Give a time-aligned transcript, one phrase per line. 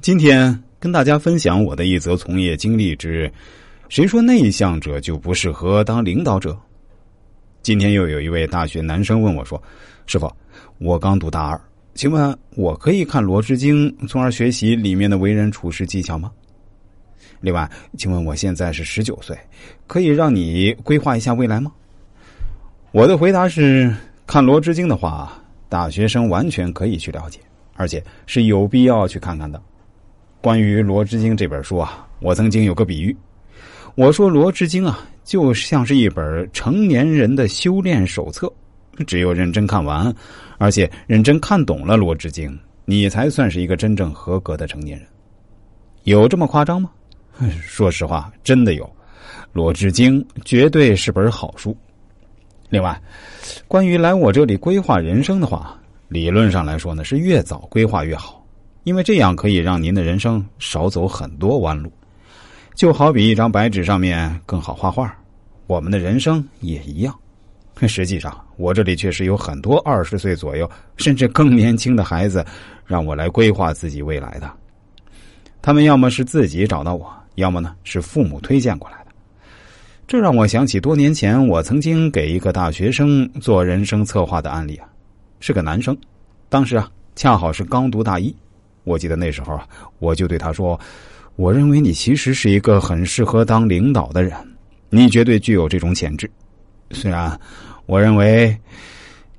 [0.00, 3.30] 今天跟大家分享我的一则从业经历之：
[3.88, 6.56] 谁说内向者就不适合当领导者？
[7.62, 9.60] 今天又有一位大学男生问我说
[10.06, 10.30] ：“师傅，
[10.78, 11.60] 我刚读大二，
[11.94, 16.30] 请问我可以看《罗织经》，从而学习里面的为人处事技巧吗？”
[17.40, 17.68] 另外，
[17.98, 19.36] 请问我现在是十九岁，
[19.88, 21.72] 可以让你规划一下未来吗？
[22.92, 23.92] 我的回答是：
[24.24, 27.40] 看《罗织经》的话，大学生完全可以去了解，
[27.74, 29.60] 而且是有必要去看看的。
[30.46, 33.16] 关于《罗织经》这本书啊，我曾经有个比喻，
[33.96, 38.48] 我说《罗织经》啊，就像是一本成年人的修炼手册，
[39.08, 40.14] 只有认真看完，
[40.58, 42.48] 而且认真看懂了《罗织经》，
[42.84, 45.08] 你才算是一个真正合格的成年人。
[46.04, 46.92] 有这么夸张吗？
[47.60, 48.84] 说实话，真的有，
[49.52, 51.76] 《罗织经》绝对是本好书。
[52.70, 52.96] 另外，
[53.66, 58.35] 关于来我这里规划人生的话，理论上来说呢，是越早规划越好。
[58.86, 61.92] 因为这样可以让您的人生少走很多弯路，
[62.76, 65.12] 就好比一张白纸上面更好画画，
[65.66, 67.12] 我们的人生也一样。
[67.88, 72.46] 实际上，我这里确实有很多二十岁左右甚至更年轻的孩子，
[72.86, 74.48] 让我来规划自己未来的。
[75.60, 79.06] 他们要么是自己找到我，要么呢是父母推荐过来的。
[80.06, 84.88] 这让我想起多年前我曾经给一个大学生做人生策划的案例啊，
[85.40, 85.98] 是个男生，
[86.48, 88.32] 当时啊恰好是刚读大一。
[88.86, 89.66] 我记得那时候啊，
[89.98, 90.78] 我就对他说
[91.34, 94.32] ：“我认为你其实是一个很适合当领导的人，
[94.90, 96.30] 你绝对具有这种潜质。
[96.92, 97.36] 虽然
[97.86, 98.56] 我认为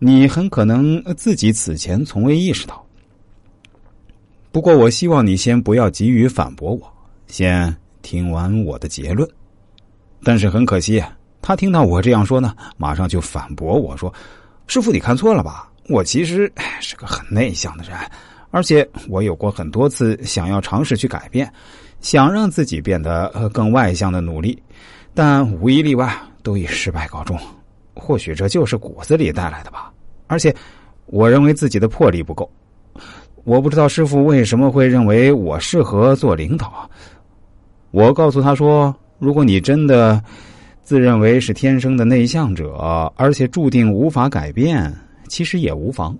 [0.00, 2.84] 你很可能自己此前从未意识到，
[4.50, 6.92] 不过我希望你先不要急于反驳我，
[7.28, 9.28] 先听完我的结论。
[10.24, 11.00] 但是很可惜，
[11.40, 14.12] 他听到我这样说呢，马上就反驳我说
[14.66, 15.70] ：‘师傅，你看错了吧？
[15.88, 17.96] 我其实是个很内向的人。’”
[18.50, 21.52] 而且我有过很多次想要尝试去改变，
[22.00, 24.62] 想让自己变得更外向的努力，
[25.14, 27.38] 但无一例外都以失败告终。
[27.94, 29.92] 或许这就是骨子里带来的吧。
[30.26, 30.54] 而且，
[31.06, 32.50] 我认为自己的魄力不够。
[33.44, 36.88] 我不知道师傅为什么会认为我适合做领导。
[37.90, 40.22] 我告诉他说：“如果你真的
[40.82, 42.72] 自认为是天生的内向者，
[43.16, 44.92] 而且注定无法改变，
[45.28, 46.16] 其实也无妨。”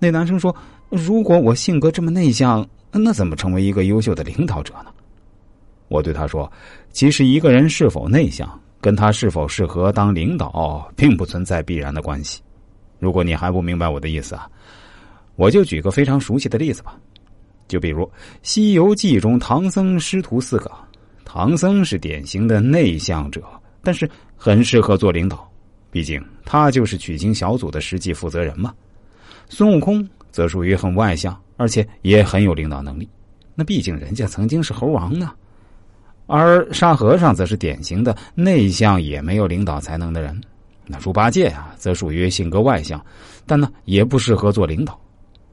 [0.00, 0.54] 那男生说。
[0.90, 4.86] 如果我性格这么内向，那怎么成为一个优秀的领导者呢？
[5.88, 6.50] 我对他说
[6.92, 12.40] ：“其实一个人是否内向，跟他是否适合当领导，并不存在必然的关系。
[12.98, 14.48] 如果你还不明白我的意思啊，
[15.36, 16.96] 我就举个非常熟悉的例子吧。
[17.68, 18.04] 就比如
[18.42, 20.70] 《西游记》中唐僧师徒四个，
[21.24, 23.42] 唐僧是典型的内向者，
[23.82, 25.50] 但是很适合做领导，
[25.90, 28.74] 毕竟他就是取经小组的实际负责人嘛。
[29.50, 33.08] 孙悟空。”则属于很外向，而且也很有领导能力。
[33.54, 35.32] 那毕竟人家曾经是猴王呢。
[36.26, 40.38] 而沙和尚则是典型的内向，也没有领导才能的人。
[40.86, 43.04] 那猪八戒啊，则属于性格外向，
[43.46, 44.98] 但呢也不适合做领导。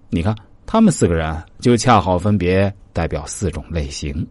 [0.10, 0.36] 你看，
[0.66, 4.26] 他们四个人就恰好分别代表四种类型。